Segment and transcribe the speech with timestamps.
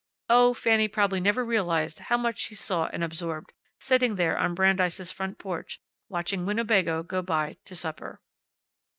[0.31, 5.11] Oh, Fanny probably never realized how much she saw and absorbed, sitting there on Brandeis'
[5.11, 8.19] front porch, watching Winnebago go by to supper.